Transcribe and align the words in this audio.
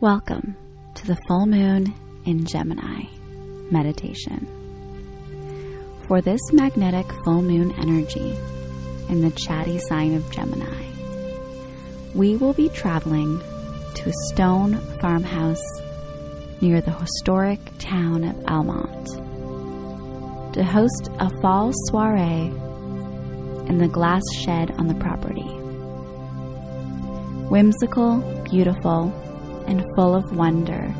Welcome 0.00 0.56
to 0.94 1.06
the 1.06 1.18
full 1.28 1.44
moon 1.44 1.92
in 2.24 2.46
Gemini 2.46 3.02
meditation. 3.70 4.46
For 6.08 6.22
this 6.22 6.40
magnetic 6.54 7.04
full 7.22 7.42
moon 7.42 7.70
energy 7.72 8.34
in 9.10 9.20
the 9.20 9.30
chatty 9.32 9.78
sign 9.78 10.14
of 10.14 10.30
Gemini, 10.30 10.86
we 12.14 12.38
will 12.38 12.54
be 12.54 12.70
traveling 12.70 13.40
to 13.96 14.08
a 14.08 14.32
stone 14.32 14.78
farmhouse 15.02 15.62
near 16.62 16.80
the 16.80 16.94
historic 16.94 17.60
town 17.78 18.24
of 18.24 18.42
Almonte 18.46 19.16
to 20.54 20.64
host 20.64 21.10
a 21.18 21.28
fall 21.42 21.72
soiree 21.90 22.50
in 23.68 23.76
the 23.76 23.86
glass 23.86 24.22
shed 24.32 24.70
on 24.78 24.86
the 24.86 24.94
property. 24.94 25.50
Whimsical, 27.50 28.20
beautiful, 28.50 29.12
and 29.66 29.84
full 29.94 30.14
of 30.14 30.36
wonder 30.36 30.94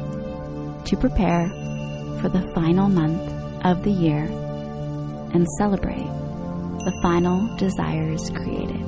to 0.84 0.96
prepare 0.96 1.48
for 2.20 2.28
the 2.28 2.50
final 2.54 2.88
month 2.88 3.20
of 3.64 3.82
the 3.82 3.90
year 3.90 4.24
and 5.32 5.46
celebrate 5.58 6.08
the 6.84 6.98
final 7.02 7.54
desires 7.56 8.30
created. 8.30 8.80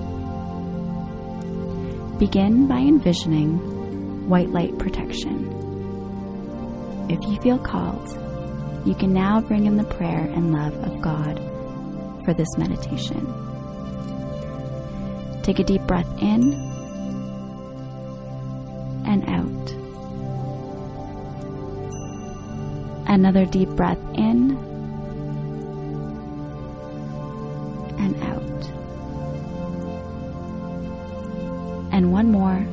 Begin 2.18 2.66
by 2.66 2.78
envisioning 2.78 4.28
white 4.28 4.50
light 4.50 4.78
protection. 4.78 5.50
If 7.10 7.20
you 7.28 7.40
feel 7.40 7.58
called, 7.58 8.08
you 8.86 8.94
can 8.94 9.12
now 9.12 9.40
bring 9.40 9.66
in 9.66 9.76
the 9.76 9.84
prayer 9.84 10.30
and 10.34 10.52
love 10.52 10.74
of 10.84 11.00
God 11.02 11.38
for 12.24 12.32
this 12.34 12.56
meditation. 12.56 13.26
Take 15.42 15.58
a 15.58 15.64
deep 15.64 15.82
breath 15.82 16.08
in 16.20 16.54
and 19.06 19.28
out. 19.28 19.61
Another 23.12 23.44
deep 23.44 23.68
breath 23.68 23.98
in 24.14 24.56
and 27.98 28.16
out. 28.22 28.64
And 31.92 32.10
one 32.10 32.32
more 32.32 32.64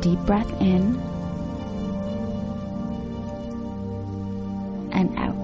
deep 0.00 0.20
breath 0.20 0.50
in 0.58 0.98
and 4.92 5.14
out. 5.18 5.36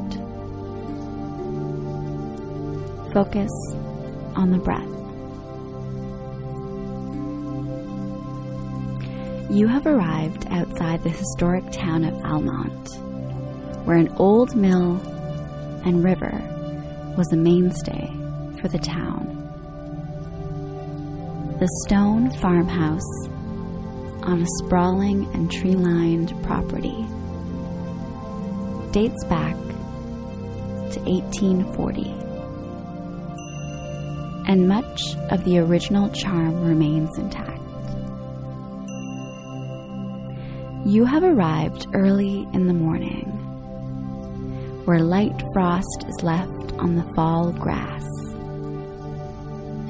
Focus 3.12 3.50
on 4.34 4.50
the 4.50 4.58
breath. 4.58 4.88
You 9.50 9.66
have 9.66 9.86
arrived 9.86 10.46
outside 10.48 11.02
the 11.04 11.10
historic 11.10 11.70
town 11.72 12.04
of 12.04 12.14
Almonte, 12.24 13.07
where 13.88 13.96
an 13.96 14.14
old 14.18 14.54
mill 14.54 15.00
and 15.86 16.04
river 16.04 16.44
was 17.16 17.32
a 17.32 17.36
mainstay 17.36 18.06
for 18.60 18.68
the 18.68 18.78
town. 18.78 19.24
The 21.58 21.68
stone 21.86 22.30
farmhouse 22.32 23.28
on 24.24 24.42
a 24.42 24.46
sprawling 24.58 25.24
and 25.32 25.50
tree 25.50 25.74
lined 25.74 26.34
property 26.42 27.06
dates 28.90 29.24
back 29.24 29.56
to 30.92 31.00
1840, 31.08 32.10
and 34.52 34.68
much 34.68 35.16
of 35.30 35.44
the 35.44 35.60
original 35.60 36.10
charm 36.10 36.62
remains 36.62 37.16
intact. 37.16 37.62
You 40.84 41.06
have 41.06 41.24
arrived 41.24 41.86
early 41.94 42.46
in 42.52 42.66
the 42.66 42.74
morning, 42.74 43.47
where 44.88 45.00
light 45.00 45.42
frost 45.52 46.06
is 46.08 46.22
left 46.22 46.72
on 46.78 46.96
the 46.96 47.02
fall 47.14 47.52
grass 47.52 48.06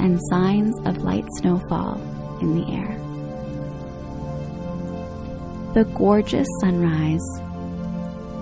and 0.01 0.19
signs 0.29 0.75
of 0.87 1.05
light 1.05 1.25
snowfall 1.37 2.01
in 2.41 2.57
the 2.57 2.73
air. 2.73 2.99
The 5.75 5.85
gorgeous 5.97 6.49
sunrise, 6.61 7.23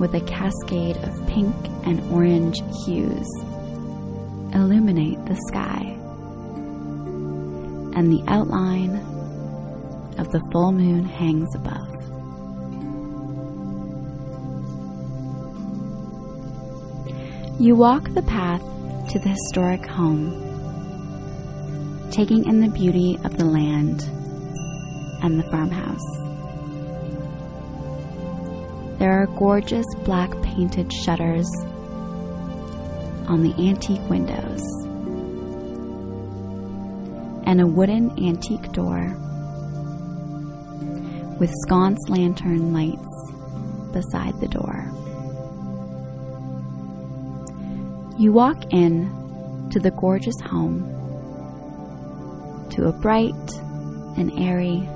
with 0.01 0.15
a 0.15 0.23
cascade 0.23 0.97
of 0.97 1.27
pink 1.27 1.55
and 1.85 2.01
orange 2.11 2.63
hues, 2.87 3.29
illuminate 4.55 5.23
the 5.27 5.37
sky, 5.49 5.83
and 7.95 8.11
the 8.11 8.25
outline 8.29 8.97
of 10.17 10.33
the 10.33 10.41
full 10.53 10.73
moon 10.73 11.05
hangs 11.05 11.55
above. 11.55 11.93
You 17.59 17.75
walk 17.75 18.13
the 18.13 18.21
path 18.21 18.61
to 19.13 19.19
the 19.19 19.31
historic 19.31 19.87
home, 19.87 20.31
taking 22.11 22.45
in 22.45 22.61
the 22.61 22.69
beauty 22.69 23.19
of 23.25 23.39
the 23.39 23.47
land 23.47 24.03
and 25.23 25.39
the 25.39 25.51
farmhouse. 25.51 26.05
There 28.99 29.11
are 29.11 29.27
gorgeous 29.39 29.87
black 30.05 30.31
painted 30.43 30.93
shutters 30.93 31.51
on 33.27 33.43
the 33.43 33.55
antique 33.59 34.07
windows 34.11 34.61
and 37.47 37.63
a 37.63 37.67
wooden 37.67 38.11
antique 38.23 38.71
door 38.73 39.17
with 41.41 41.51
sconce 41.63 42.07
lantern 42.11 42.75
lights 42.75 43.33
beside 43.95 44.39
the 44.41 44.49
door. 44.49 44.86
You 48.19 48.33
walk 48.33 48.73
in 48.73 49.69
to 49.73 49.79
the 49.79 49.91
gorgeous 49.91 50.41
home, 50.41 50.81
to 52.71 52.87
a 52.87 52.93
bright 52.93 53.53
and 54.17 54.33
airy 54.39 54.89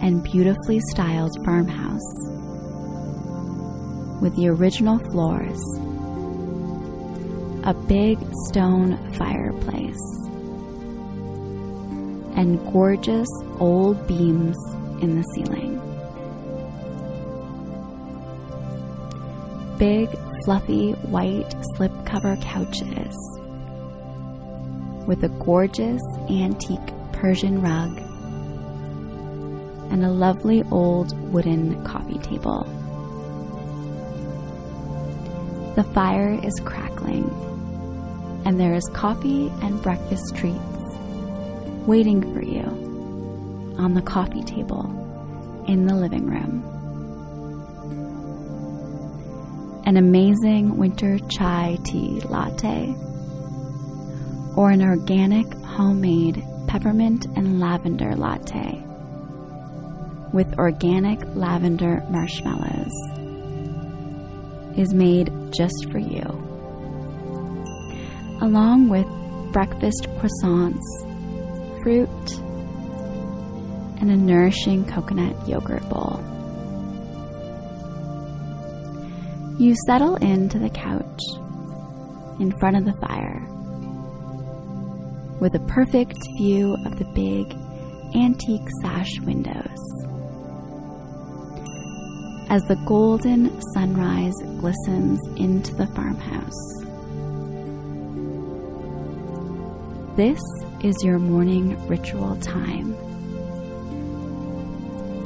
and 0.00 0.22
beautifully 0.22 0.78
styled 0.90 1.36
farmhouse 1.44 2.12
with 4.22 4.36
the 4.36 4.46
original 4.46 5.00
floors, 5.10 5.60
a 7.64 7.74
big 7.74 8.18
stone 8.46 8.96
fireplace, 9.14 10.28
and 12.36 12.64
gorgeous 12.72 13.26
old 13.58 14.06
beams 14.06 14.56
in 15.02 15.16
the 15.16 15.24
ceiling. 15.34 15.75
Big 19.78 20.08
fluffy 20.44 20.92
white 20.92 21.50
slipcover 21.74 22.40
couches 22.40 23.14
with 25.06 25.22
a 25.22 25.28
gorgeous 25.44 26.00
antique 26.30 26.94
Persian 27.12 27.60
rug 27.60 27.98
and 29.92 30.02
a 30.02 30.08
lovely 30.08 30.62
old 30.70 31.14
wooden 31.30 31.84
coffee 31.84 32.18
table. 32.18 32.64
The 35.76 35.84
fire 35.84 36.40
is 36.42 36.58
crackling, 36.64 37.28
and 38.46 38.58
there 38.58 38.72
is 38.72 38.88
coffee 38.94 39.52
and 39.62 39.82
breakfast 39.82 40.34
treats 40.34 40.58
waiting 41.86 42.22
for 42.32 42.42
you 42.42 42.64
on 43.78 43.92
the 43.92 44.00
coffee 44.00 44.42
table 44.42 44.84
in 45.68 45.84
the 45.84 45.94
living 45.94 46.26
room 46.26 46.75
an 49.86 49.96
amazing 49.96 50.76
winter 50.76 51.16
chai 51.28 51.78
tea 51.84 52.20
latte, 52.22 52.92
or 54.56 54.70
an 54.70 54.82
organic 54.82 55.46
homemade 55.62 56.44
peppermint 56.66 57.26
and 57.36 57.60
lavender 57.60 58.16
latte 58.16 58.82
with 60.32 60.58
organic 60.58 61.20
lavender 61.36 62.04
marshmallows 62.10 62.92
is 64.76 64.92
made 64.92 65.32
just 65.52 65.88
for 65.92 65.98
you, 65.98 66.24
along 68.42 68.88
with 68.88 69.06
breakfast 69.52 70.08
croissants, 70.18 70.82
fruit, 71.84 72.08
and 74.00 74.10
a 74.10 74.16
nourishing 74.16 74.84
coconut 74.84 75.48
yogurt 75.48 75.88
bowl. 75.88 76.20
You 79.58 79.74
settle 79.86 80.16
into 80.16 80.58
the 80.58 80.68
couch 80.68 81.22
in 82.38 82.54
front 82.58 82.76
of 82.76 82.84
the 82.84 82.92
fire 83.00 83.40
with 85.40 85.54
a 85.54 85.60
perfect 85.60 86.18
view 86.36 86.76
of 86.84 86.98
the 86.98 87.06
big 87.14 87.56
antique 88.14 88.68
sash 88.82 89.18
windows. 89.20 89.78
As 92.50 92.62
the 92.64 92.76
golden 92.84 93.58
sunrise 93.72 94.34
glistens 94.60 95.20
into 95.38 95.74
the 95.74 95.86
farmhouse. 95.86 96.52
This 100.16 100.42
is 100.84 101.02
your 101.02 101.18
morning 101.18 101.78
ritual 101.88 102.36
time. 102.42 102.94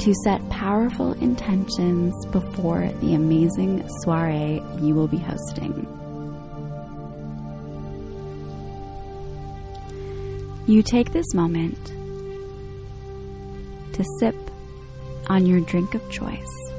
To 0.00 0.14
set 0.24 0.48
powerful 0.48 1.12
intentions 1.20 2.24
before 2.26 2.90
the 3.02 3.12
amazing 3.12 3.86
soiree 4.00 4.62
you 4.80 4.94
will 4.94 5.08
be 5.08 5.18
hosting. 5.18 5.86
You 10.66 10.82
take 10.82 11.12
this 11.12 11.34
moment 11.34 11.76
to 13.92 14.04
sip 14.18 14.36
on 15.26 15.44
your 15.44 15.60
drink 15.60 15.94
of 15.94 16.10
choice 16.10 16.72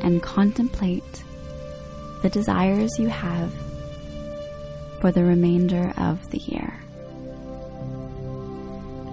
and 0.00 0.22
contemplate 0.22 1.22
the 2.22 2.30
desires 2.30 2.98
you 2.98 3.08
have 3.08 3.52
for 5.02 5.12
the 5.12 5.22
remainder 5.22 5.92
of 5.98 6.30
the 6.30 6.38
year 6.38 6.80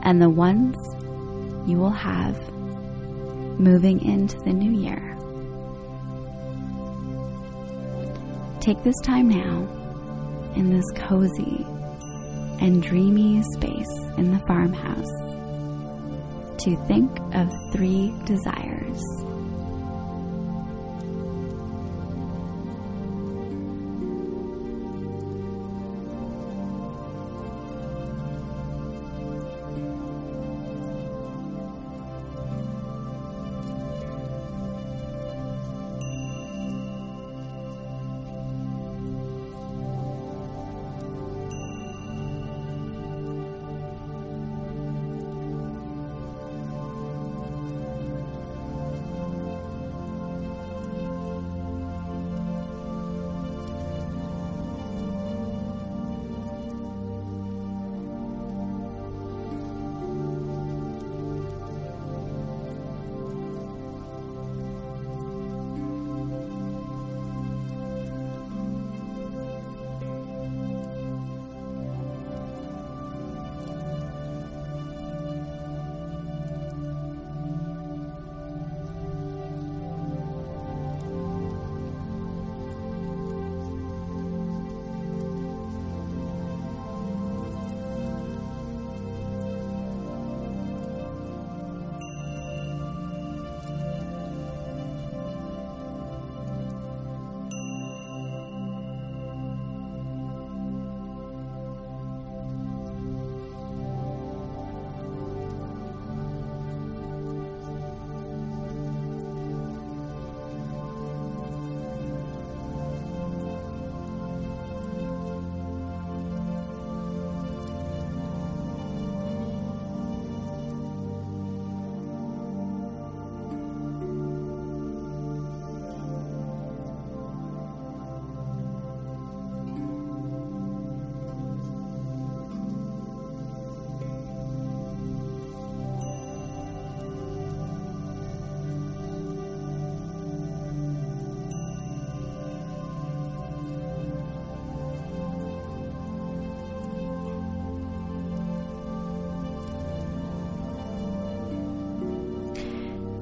and 0.04 0.22
the 0.22 0.30
ones 0.30 0.78
you 1.66 1.78
will 1.78 1.90
have 1.90 2.38
moving 3.60 4.04
into 4.04 4.38
the 4.40 4.54
new 4.54 4.72
year. 4.72 5.18
Take 8.60 8.84
this 8.84 9.00
time 9.04 9.30
now 9.30 9.68
in 10.56 10.70
this 10.70 10.86
cozy 10.96 11.66
and 12.60 12.84
dreamy 12.84 13.42
space 13.54 13.92
in 14.18 14.32
the 14.32 14.40
farmhouse 14.48 15.10
to 16.64 16.76
think 16.86 17.12
of 17.34 17.52
three 17.72 18.14
desires. 18.26 19.02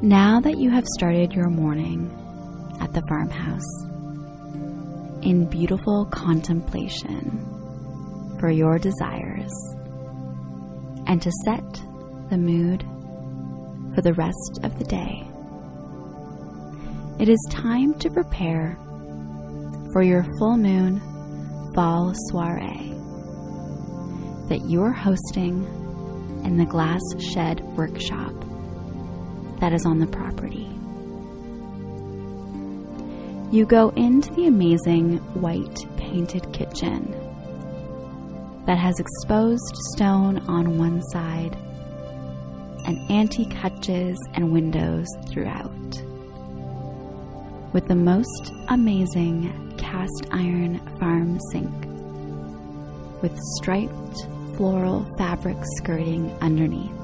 Now 0.02 0.40
that 0.40 0.58
you 0.58 0.70
have 0.70 0.86
started 0.98 1.34
your 1.34 1.50
morning 1.50 2.10
at 2.80 2.94
the 2.94 3.02
farmhouse 3.10 3.84
in 5.24 5.50
beautiful 5.50 6.06
contemplation 6.06 7.46
for 8.40 8.50
your 8.50 8.80
desires 8.80 9.52
and 11.06 11.22
to 11.22 11.30
set 11.44 11.70
the 12.30 12.38
mood 12.38 12.86
for 13.94 14.02
the 14.02 14.14
rest 14.14 14.62
of 14.64 14.80
the 14.80 14.86
day, 14.86 15.28
it 17.22 17.28
is 17.28 17.46
time 17.50 17.94
to 18.00 18.10
prepare 18.10 18.78
for 19.92 20.02
your 20.02 20.26
full 20.38 20.56
moon 20.56 21.02
fall 21.76 22.14
soiree 22.30 22.94
that 24.48 24.62
you're 24.66 24.94
hosting 24.94 25.66
in 26.46 26.56
the 26.56 26.66
Glass 26.66 27.02
Shed 27.34 27.60
Workshop 27.76 28.34
that 29.60 29.74
is 29.74 29.86
on 29.86 30.00
the 30.00 30.08
property. 30.08 30.68
You 33.52 33.66
go 33.66 33.90
into 33.90 34.32
the 34.34 34.46
amazing 34.46 35.18
white 35.34 35.80
painted 35.98 36.52
kitchen 36.54 37.16
that 38.66 38.78
has 38.78 39.00
exposed 39.00 39.76
stone 39.94 40.38
on 40.48 40.78
one 40.78 41.02
side 41.10 41.58
and 42.86 43.12
antique 43.12 43.54
hutches 43.54 44.18
and 44.34 44.52
windows 44.52 45.08
throughout. 45.28 45.72
With 47.74 47.88
the 47.88 47.96
most 47.96 48.52
amazing 48.68 49.74
cast 49.78 50.28
iron 50.32 50.80
farm 51.00 51.40
sink 51.52 51.90
with 53.22 53.38
striped 53.58 54.28
floral 54.56 55.06
fabric 55.18 55.58
skirting 55.78 56.32
underneath. 56.42 56.99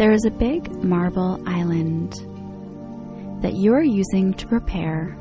There 0.00 0.12
is 0.12 0.24
a 0.24 0.30
big 0.30 0.82
marble 0.82 1.38
island 1.46 2.14
that 3.42 3.52
you 3.52 3.74
are 3.74 3.82
using 3.82 4.32
to 4.32 4.46
prepare 4.46 5.14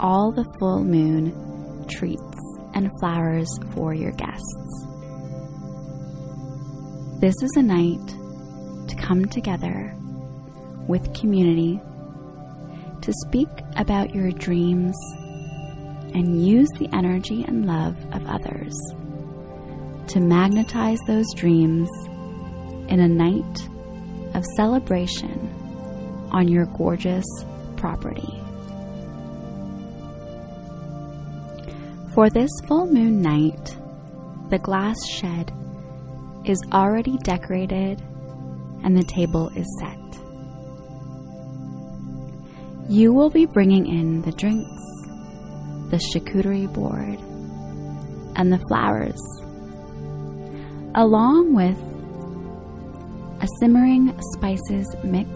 all 0.00 0.32
the 0.32 0.50
full 0.58 0.82
moon 0.82 1.84
treats 1.86 2.40
and 2.72 2.90
flowers 2.98 3.50
for 3.74 3.92
your 3.92 4.12
guests. 4.12 4.86
This 7.20 7.34
is 7.42 7.50
a 7.56 7.62
night 7.62 8.88
to 8.88 8.96
come 8.96 9.26
together 9.26 9.94
with 10.88 11.12
community 11.12 11.78
to 13.02 13.12
speak 13.26 13.50
about 13.76 14.14
your 14.14 14.30
dreams 14.30 14.96
and 16.14 16.42
use 16.42 16.70
the 16.78 16.88
energy 16.94 17.44
and 17.46 17.66
love 17.66 17.98
of 18.14 18.26
others 18.26 18.74
to 20.06 20.20
magnetize 20.20 21.00
those 21.06 21.26
dreams 21.34 21.90
in 22.88 22.98
a 22.98 23.08
night 23.08 23.68
of 24.34 24.44
celebration 24.56 26.28
on 26.30 26.48
your 26.48 26.66
gorgeous 26.66 27.24
property. 27.76 28.40
For 32.14 32.28
this 32.30 32.50
full 32.66 32.86
moon 32.86 33.22
night, 33.22 33.76
the 34.50 34.58
glass 34.58 34.96
shed 35.08 35.52
is 36.44 36.60
already 36.72 37.18
decorated 37.18 38.00
and 38.82 38.96
the 38.96 39.04
table 39.04 39.50
is 39.56 39.66
set. 39.80 39.98
You 42.90 43.12
will 43.12 43.30
be 43.30 43.46
bringing 43.46 43.86
in 43.86 44.22
the 44.22 44.32
drinks, 44.32 44.82
the 45.90 46.00
charcuterie 46.12 46.72
board, 46.72 47.18
and 48.36 48.52
the 48.52 48.58
flowers 48.68 49.20
along 50.94 51.54
with 51.54 51.78
a 53.42 53.48
simmering 53.58 54.16
spices 54.34 54.86
mix 55.02 55.28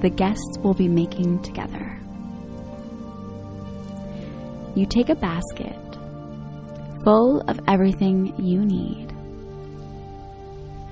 the 0.00 0.08
guests 0.08 0.58
will 0.62 0.74
be 0.74 0.86
making 0.86 1.42
together. 1.42 1.98
You 4.76 4.86
take 4.86 5.08
a 5.08 5.16
basket 5.16 5.76
full 7.02 7.40
of 7.48 7.58
everything 7.66 8.32
you 8.38 8.64
need 8.64 9.10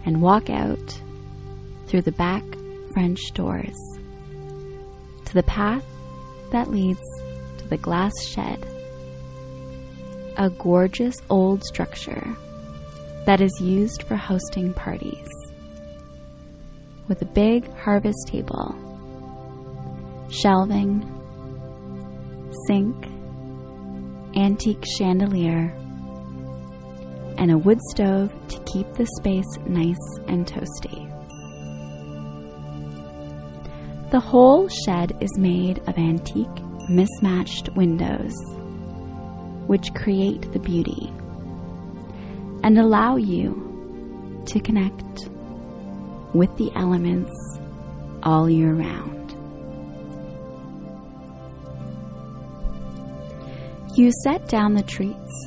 and 0.05 0.21
walk 0.21 0.51
out 0.51 1.01
through 1.87 2.03
the 2.03 2.13
back 2.13 2.43
French 2.93 3.21
doors 3.35 3.77
to 5.27 5.35
the 5.35 5.45
path 5.45 5.85
that 6.51 6.69
leads 6.69 7.01
to 7.59 7.69
the 7.69 7.79
glass 7.79 8.13
shed, 8.25 8.67
a 10.37 10.51
gorgeous 10.51 11.15
old 11.29 11.63
structure 11.63 12.37
that 13.25 13.41
is 13.41 13.53
used 13.61 14.03
for 14.03 14.17
hosting 14.17 14.75
parties 14.75 15.29
with 17.11 17.21
a 17.23 17.27
big 17.27 17.69
harvest 17.75 18.29
table, 18.29 18.73
shelving, 20.31 21.03
sink, 22.69 22.95
antique 24.37 24.85
chandelier, 24.97 25.75
and 27.37 27.51
a 27.51 27.59
wood 27.59 27.81
stove 27.91 28.33
to 28.47 28.63
keep 28.73 28.87
the 28.95 29.07
space 29.19 29.59
nice 29.67 29.97
and 30.29 30.47
toasty. 30.47 31.09
The 34.13 34.21
whole 34.21 34.69
shed 34.69 35.17
is 35.21 35.37
made 35.37 35.81
of 35.89 35.99
antique, 35.99 36.63
mismatched 36.89 37.71
windows, 37.71 38.35
which 39.67 39.93
create 39.95 40.53
the 40.53 40.61
beauty 40.61 41.13
and 42.63 42.79
allow 42.79 43.17
you 43.17 44.45
to 44.47 44.61
connect 44.61 45.29
with 46.35 46.55
the 46.57 46.71
elements 46.75 47.33
all 48.23 48.49
year 48.49 48.73
round. 48.75 49.11
You 53.97 54.13
set 54.23 54.49
down 54.49 54.75
the 54.75 54.83
treats 54.83 55.47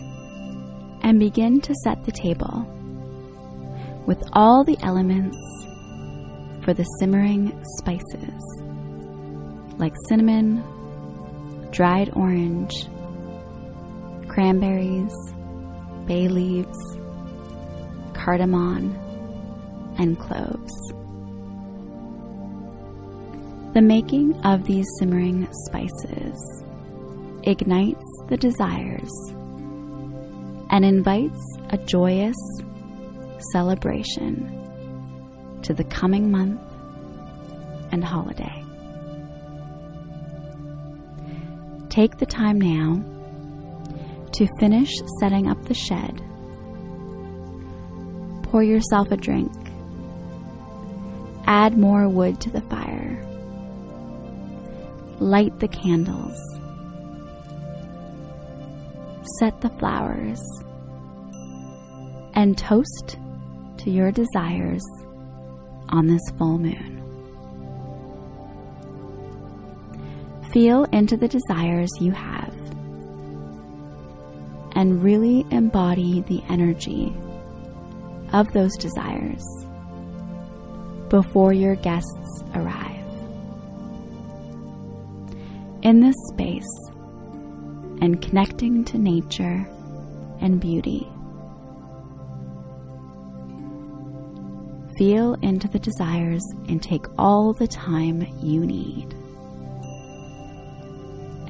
and 1.02 1.20
begin 1.20 1.62
to 1.62 1.74
set 1.84 2.04
the 2.04 2.12
table 2.12 2.68
with 4.06 4.22
all 4.34 4.64
the 4.64 4.78
elements 4.84 5.38
for 6.64 6.74
the 6.74 6.84
simmering 7.00 7.64
spices 7.80 8.54
like 9.78 9.94
cinnamon, 10.08 10.64
dried 11.72 12.10
orange, 12.14 12.88
cranberries, 14.28 15.14
bay 16.06 16.28
leaves, 16.28 16.78
cardamom, 18.14 18.98
and 19.98 20.20
cloves. 20.20 20.74
The 23.74 23.82
making 23.82 24.40
of 24.46 24.66
these 24.66 24.86
simmering 25.00 25.48
spices 25.66 26.64
ignites 27.44 28.06
the 28.30 28.38
desires 28.38 29.12
and 30.70 30.86
invites 30.86 31.58
a 31.70 31.78
joyous 31.78 32.38
celebration 33.52 34.60
to 35.64 35.74
the 35.74 35.84
coming 35.84 36.32
month 36.32 36.62
and 37.92 38.04
holiday. 38.04 38.64
Take 41.90 42.18
the 42.18 42.26
time 42.26 42.60
now 42.60 43.04
to 44.34 44.48
finish 44.60 44.92
setting 45.20 45.48
up 45.48 45.64
the 45.66 45.76
shed. 45.76 46.22
Pour 48.44 48.64
yourself 48.64 49.12
a 49.12 49.18
drink. 49.18 49.52
Add 51.56 51.78
more 51.78 52.10
wood 52.10 52.42
to 52.42 52.50
the 52.50 52.62
fire. 52.62 53.24
Light 55.20 55.60
the 55.60 55.68
candles. 55.68 56.36
Set 59.38 59.62
the 59.62 59.70
flowers. 59.70 60.42
And 62.34 62.58
toast 62.58 63.20
to 63.78 63.92
your 63.92 64.12
desires 64.12 64.84
on 65.90 66.08
this 66.08 66.24
full 66.40 66.58
moon. 66.58 67.04
Feel 70.52 70.86
into 70.86 71.16
the 71.18 71.28
desires 71.28 71.92
you 72.00 72.14
have 72.14 72.52
and 74.72 75.04
really 75.04 75.46
embody 75.52 76.22
the 76.22 76.42
energy 76.50 77.16
of 78.34 78.52
those 78.54 78.76
desires 78.78 79.63
before 81.14 81.54
your 81.54 81.76
guests 81.76 82.44
arrive. 82.56 83.06
In 85.84 86.00
this 86.00 86.16
space 86.32 86.90
and 88.02 88.20
connecting 88.20 88.84
to 88.86 88.98
nature 88.98 89.70
and 90.42 90.60
beauty, 90.60 91.08
feel 94.98 95.36
into 95.44 95.68
the 95.68 95.78
desires 95.78 96.44
and 96.68 96.82
take 96.82 97.06
all 97.20 97.54
the 97.54 97.68
time 97.68 98.26
you 98.42 98.66
need. 98.66 99.14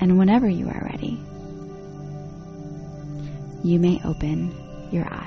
And 0.01 0.19
whenever 0.19 0.49
you 0.49 0.67
are 0.67 0.89
ready, 0.91 1.17
you 3.63 3.79
may 3.79 4.01
open 4.03 4.53
your 4.91 5.07
eyes. 5.09 5.22